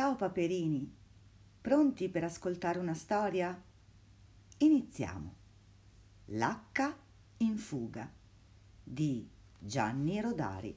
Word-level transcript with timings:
Ciao 0.00 0.16
paperini, 0.16 0.90
pronti 1.60 2.08
per 2.08 2.24
ascoltare 2.24 2.78
una 2.78 2.94
storia? 2.94 3.62
Iniziamo. 4.56 5.34
L'H 6.24 6.94
in 7.36 7.58
fuga 7.58 8.10
di 8.82 9.28
Gianni 9.58 10.18
Rodari. 10.22 10.74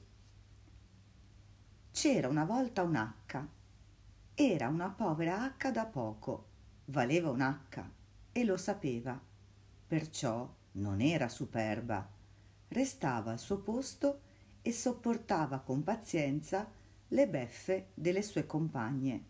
C'era 1.90 2.28
una 2.28 2.44
volta 2.44 2.84
un 2.84 2.98
H. 2.98 3.46
Era 4.34 4.68
una 4.68 4.90
povera 4.90 5.56
H 5.58 5.72
da 5.72 5.86
poco, 5.86 6.48
valeva 6.88 7.30
un 7.30 7.40
H 7.40 7.82
e 8.34 8.44
lo 8.44 8.58
sapeva, 8.58 9.18
perciò 9.88 10.54
non 10.74 11.00
era 11.00 11.30
superba. 11.30 12.06
Restava 12.68 13.32
al 13.32 13.40
suo 13.40 13.60
posto 13.60 14.20
e 14.62 14.74
sopportava 14.74 15.60
con 15.60 15.82
pazienza 15.82 16.82
le 17.14 17.28
beffe 17.28 17.90
delle 17.94 18.24
sue 18.24 18.48
compagne. 18.48 19.26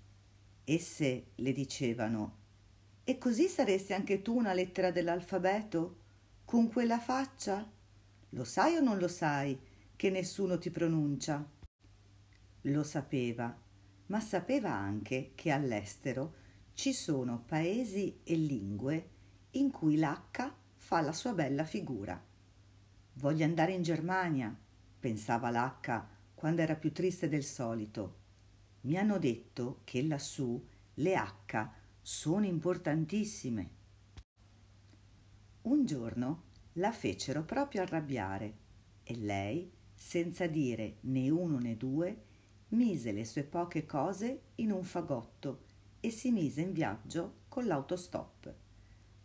Esse 0.64 1.32
le 1.36 1.52
dicevano 1.52 2.38
E 3.04 3.18
così 3.18 3.48
saresti 3.48 3.92
anche 3.92 4.22
tu 4.22 4.38
una 4.38 4.54
lettera 4.54 4.90
dell'alfabeto? 4.90 5.98
Con 6.46 6.70
quella 6.70 6.98
faccia? 6.98 7.70
Lo 8.30 8.44
sai 8.46 8.78
o 8.78 8.82
non 8.82 8.98
lo 9.00 9.10
sai 9.10 9.60
che 9.98 10.10
nessuno 10.10 10.58
ti 10.58 10.72
pronuncia? 10.72 11.46
Lo 12.62 12.84
sapeva, 12.84 13.54
ma 14.06 14.20
sapeva 14.22 14.72
anche 14.72 15.34
che 15.36 15.52
all'estero 15.52 16.36
ci 16.74 16.94
sono 16.94 17.44
paesi 17.46 18.22
e 18.24 18.36
lingue 18.36 19.10
in 19.52 19.72
cui 19.72 19.98
l'H 19.98 20.54
fa 20.76 21.02
la 21.02 21.12
sua 21.12 21.34
bella 21.34 21.66
figura. 21.66 22.22
Voglio 23.16 23.44
andare 23.44 23.74
in 23.74 23.82
Germania, 23.82 24.56
pensava 25.00 25.50
l'H 25.52 26.22
quando 26.44 26.60
era 26.60 26.76
più 26.76 26.92
triste 26.92 27.30
del 27.30 27.46
solito. 27.46 28.18
Mi 28.82 28.98
hanno 28.98 29.18
detto 29.18 29.80
che 29.86 30.04
lassù 30.04 30.62
le 30.96 31.16
H 31.16 31.70
sono 32.02 32.46
importantissime. 32.46 33.70
Un 35.62 35.86
giorno 35.86 36.44
la 36.74 36.92
fecero 36.92 37.44
proprio 37.44 37.84
arrabbiare 37.84 38.58
e 39.04 39.16
lei, 39.16 39.72
senza 39.96 40.46
dire 40.46 40.98
né 41.04 41.30
uno 41.30 41.60
né 41.60 41.78
due, 41.78 42.24
mise 42.72 43.14
le 43.14 43.24
sue 43.24 43.44
poche 43.44 43.86
cose 43.86 44.42
in 44.56 44.74
un 44.74 44.84
fagotto 44.84 45.62
e 46.02 46.10
si 46.10 46.30
mise 46.32 46.60
in 46.60 46.74
viaggio 46.74 47.36
con 47.48 47.68
l'autostop. 47.68 48.54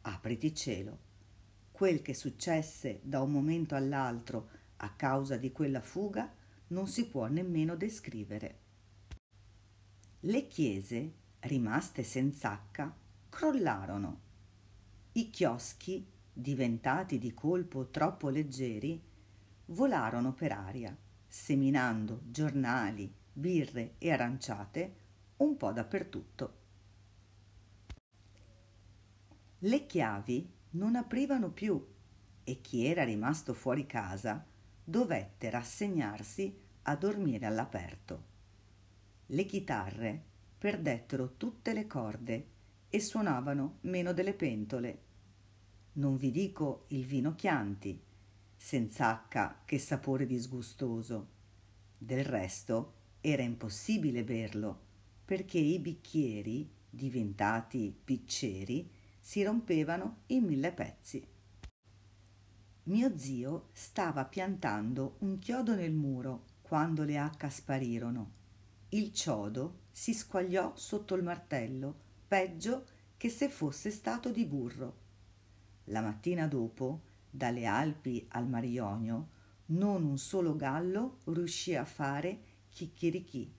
Apriti 0.02 0.54
cielo. 0.54 0.98
Quel 1.72 2.00
che 2.00 2.14
successe 2.14 3.00
da 3.02 3.20
un 3.20 3.32
momento 3.32 3.74
all'altro 3.74 4.50
a 4.76 4.92
causa 4.92 5.36
di 5.36 5.50
quella 5.50 5.80
fuga 5.80 6.36
non 6.68 6.86
si 6.86 7.06
può 7.06 7.26
nemmeno 7.26 7.76
descrivere. 7.76 8.58
Le 10.20 10.46
chiese, 10.48 11.12
rimaste 11.40 12.02
senz'acca, 12.02 12.94
crollarono. 13.28 14.20
I 15.12 15.30
chioschi, 15.30 16.06
diventati 16.32 17.18
di 17.18 17.32
colpo 17.34 17.88
troppo 17.88 18.28
leggeri, 18.28 19.00
volarono 19.66 20.32
per 20.32 20.52
aria, 20.52 20.96
seminando 21.26 22.22
giornali, 22.24 23.12
birre 23.32 23.94
e 23.98 24.10
aranciate 24.10 24.96
un 25.38 25.56
po' 25.56 25.72
dappertutto. 25.72 26.56
Le 29.60 29.86
chiavi 29.86 30.52
non 30.70 30.96
aprivano 30.96 31.50
più 31.50 31.84
e 32.44 32.60
chi 32.60 32.86
era 32.86 33.04
rimasto 33.04 33.54
fuori 33.54 33.86
casa 33.86 34.44
dovette 34.88 35.50
rassegnarsi 35.50 36.58
a 36.84 36.96
dormire 36.96 37.44
all'aperto. 37.44 38.24
Le 39.26 39.44
chitarre 39.44 40.22
perdettero 40.56 41.36
tutte 41.36 41.74
le 41.74 41.86
corde 41.86 42.46
e 42.88 42.98
suonavano 42.98 43.80
meno 43.82 44.14
delle 44.14 44.32
pentole. 44.32 45.02
Non 45.92 46.16
vi 46.16 46.30
dico 46.30 46.86
il 46.88 47.04
vino 47.04 47.34
Chianti, 47.34 48.00
senz'acca 48.56 49.60
che 49.66 49.78
sapore 49.78 50.24
disgustoso. 50.24 51.28
Del 51.98 52.24
resto 52.24 52.94
era 53.20 53.42
impossibile 53.42 54.24
berlo, 54.24 54.80
perché 55.22 55.58
i 55.58 55.78
bicchieri, 55.80 56.66
diventati 56.88 57.94
picceri, 58.02 58.90
si 59.20 59.42
rompevano 59.42 60.20
in 60.28 60.44
mille 60.44 60.72
pezzi 60.72 61.36
mio 62.88 63.18
zio 63.18 63.68
stava 63.72 64.24
piantando 64.24 65.16
un 65.18 65.38
chiodo 65.38 65.74
nel 65.74 65.92
muro 65.92 66.44
quando 66.62 67.04
le 67.04 67.18
H 67.18 67.48
sparirono. 67.48 68.32
Il 68.90 69.12
ciodo 69.12 69.80
si 69.90 70.14
squagliò 70.14 70.72
sotto 70.74 71.14
il 71.14 71.22
martello, 71.22 71.94
peggio 72.26 72.86
che 73.18 73.28
se 73.28 73.50
fosse 73.50 73.90
stato 73.90 74.30
di 74.30 74.46
burro. 74.46 74.96
La 75.84 76.00
mattina 76.00 76.46
dopo, 76.46 77.02
dalle 77.28 77.66
Alpi 77.66 78.26
al 78.30 78.48
Marionio, 78.48 79.28
non 79.66 80.04
un 80.04 80.16
solo 80.16 80.56
gallo 80.56 81.18
riuscì 81.24 81.74
a 81.74 81.84
fare 81.84 82.40
chicchirichì. 82.70 83.52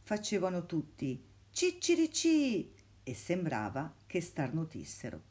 Facevano 0.00 0.64
tutti 0.64 1.22
ciccirici 1.50 2.72
e 3.02 3.14
sembrava 3.14 3.94
che 4.06 4.22
starnutissero 4.22 5.29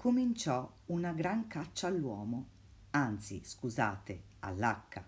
cominciò 0.00 0.78
una 0.86 1.12
gran 1.12 1.46
caccia 1.46 1.88
all'uomo, 1.88 2.48
anzi, 2.92 3.42
scusate, 3.44 4.22
all'H. 4.38 5.04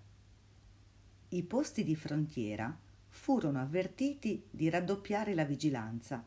I 1.30 1.42
posti 1.44 1.82
di 1.82 1.96
frontiera 1.96 2.78
furono 3.08 3.58
avvertiti 3.58 4.46
di 4.50 4.68
raddoppiare 4.68 5.32
la 5.32 5.44
vigilanza. 5.44 6.22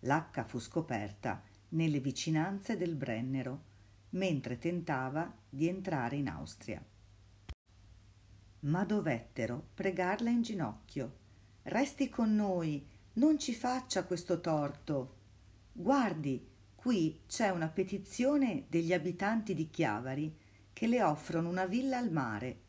L'H 0.00 0.44
fu 0.44 0.58
scoperta 0.58 1.42
nelle 1.70 2.00
vicinanze 2.00 2.76
del 2.76 2.96
Brennero, 2.96 3.62
mentre 4.10 4.58
tentava 4.58 5.34
di 5.48 5.66
entrare 5.66 6.16
in 6.16 6.28
Austria. 6.28 6.84
Ma 8.60 8.84
dovettero 8.84 9.68
pregarla 9.72 10.28
in 10.28 10.42
ginocchio. 10.42 11.16
Resti 11.62 12.10
con 12.10 12.34
noi, 12.34 12.86
non 13.14 13.38
ci 13.38 13.54
faccia 13.54 14.04
questo 14.04 14.42
torto. 14.42 15.14
Guardi, 15.72 16.55
Qui 16.86 17.22
c'è 17.26 17.48
una 17.48 17.66
petizione 17.66 18.66
degli 18.68 18.92
abitanti 18.92 19.54
di 19.54 19.70
Chiavari 19.70 20.32
che 20.72 20.86
le 20.86 21.02
offrono 21.02 21.48
una 21.48 21.66
villa 21.66 21.98
al 21.98 22.12
mare 22.12 22.60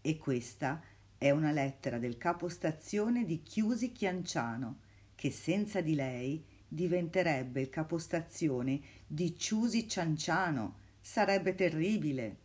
e 0.00 0.16
questa 0.16 0.82
è 1.18 1.28
una 1.28 1.52
lettera 1.52 1.98
del 1.98 2.16
capostazione 2.16 3.26
di 3.26 3.42
Chiusi 3.42 3.92
Chianciano 3.92 4.78
che 5.14 5.30
senza 5.30 5.82
di 5.82 5.94
lei 5.94 6.42
diventerebbe 6.66 7.60
il 7.60 7.68
capostazione 7.68 8.80
di 9.06 9.36
Ciusi 9.36 9.86
Cianciano. 9.86 10.76
Sarebbe 10.98 11.54
terribile. 11.54 12.36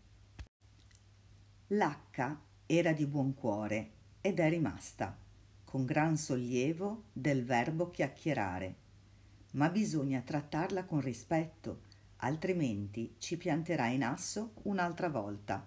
L'H 1.67 2.37
era 2.65 2.91
di 2.91 3.05
buon 3.05 3.33
cuore 3.35 3.91
ed 4.19 4.39
è 4.39 4.49
rimasta, 4.49 5.17
con 5.63 5.85
gran 5.85 6.17
sollievo 6.17 7.05
del 7.13 7.45
verbo 7.45 7.89
chiacchierare 7.89 8.83
ma 9.55 9.69
bisogna 9.69 10.21
trattarla 10.21 10.85
con 10.85 10.99
rispetto, 10.99 11.83
altrimenti 12.17 13.15
ci 13.19 13.37
pianterà 13.37 13.87
in 13.87 14.03
asso 14.03 14.53
un'altra 14.63 15.09
volta. 15.09 15.65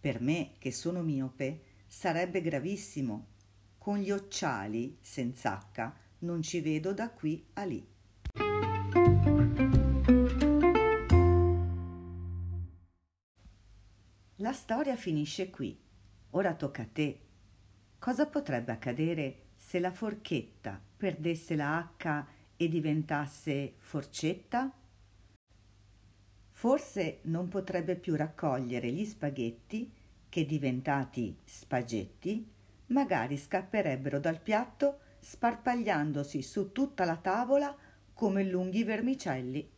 Per 0.00 0.20
me, 0.20 0.52
che 0.58 0.70
sono 0.70 1.02
miope, 1.02 1.62
sarebbe 1.86 2.40
gravissimo. 2.40 3.26
Con 3.78 3.98
gli 3.98 4.10
occiali, 4.10 4.98
senz'acca, 5.00 5.96
non 6.20 6.42
ci 6.42 6.60
vedo 6.60 6.92
da 6.92 7.10
qui 7.10 7.46
a 7.54 7.64
lì. 7.64 7.86
La 14.36 14.52
storia 14.52 14.96
finisce 14.96 15.50
qui. 15.50 15.78
Ora 16.30 16.54
tocca 16.54 16.82
a 16.82 16.88
te. 16.90 17.20
Cosa 17.98 18.26
potrebbe 18.26 18.72
accadere 18.72 19.48
se 19.56 19.78
la 19.78 19.92
forchetta 19.92 20.80
perdesse 20.96 21.56
la 21.56 21.94
H 21.96 22.38
e 22.60 22.68
diventasse 22.68 23.72
forcetta? 23.78 24.70
Forse 26.50 27.20
non 27.22 27.48
potrebbe 27.48 27.96
più 27.96 28.16
raccogliere 28.16 28.92
gli 28.92 29.06
spaghetti 29.06 29.90
che 30.28 30.44
diventati 30.44 31.34
spagetti 31.42 32.46
magari 32.88 33.38
scapperebbero 33.38 34.18
dal 34.18 34.40
piatto 34.42 34.98
sparpagliandosi 35.20 36.42
su 36.42 36.70
tutta 36.70 37.06
la 37.06 37.16
tavola 37.16 37.74
come 38.12 38.44
lunghi 38.44 38.84
vermicelli. 38.84 39.70